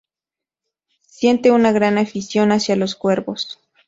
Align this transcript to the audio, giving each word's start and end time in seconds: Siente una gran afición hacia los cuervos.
Siente 1.05 1.51
una 1.51 1.71
gran 1.71 1.99
afición 1.99 2.51
hacia 2.51 2.75
los 2.75 2.95
cuervos. 2.95 3.59